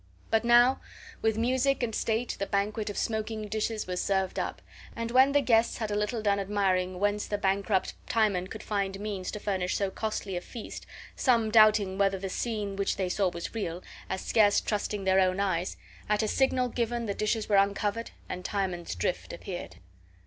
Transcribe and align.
But 0.31 0.43
now 0.43 0.79
with 1.21 1.37
music 1.37 1.83
and 1.83 1.93
state 1.93 2.35
the 2.39 2.47
banquet 2.47 2.89
of 2.89 2.97
smoking 2.97 3.47
dishes 3.47 3.85
was 3.85 4.01
served 4.01 4.39
up; 4.39 4.59
and 4.95 5.11
when 5.11 5.31
the 5.31 5.41
guests 5.43 5.77
had 5.77 5.91
a 5.91 5.95
little 5.95 6.23
done 6.23 6.39
admiring 6.39 6.99
whence 6.99 7.27
the 7.27 7.37
bankrupt 7.37 7.93
Timon 8.09 8.47
could 8.47 8.63
find 8.63 8.99
means 8.99 9.29
to 9.29 9.39
furnish 9.39 9.75
so 9.75 9.91
costly 9.91 10.35
a 10.35 10.41
feast, 10.41 10.87
some 11.15 11.51
doubting 11.51 11.99
whether 11.99 12.17
the 12.17 12.29
scene 12.29 12.77
which 12.77 12.95
they 12.95 13.09
saw 13.09 13.29
was 13.29 13.53
real, 13.53 13.83
as 14.09 14.21
scarce 14.25 14.59
trusting 14.59 15.03
their 15.03 15.19
own 15.19 15.39
eyes, 15.39 15.77
at 16.09 16.23
a 16.23 16.27
signal 16.27 16.67
given 16.69 17.05
the 17.05 17.13
dishes 17.13 17.47
were 17.47 17.57
uncovered 17.57 18.09
and 18.27 18.43
Timon's 18.43 18.95
drift 18.95 19.31
appeared. 19.31 19.75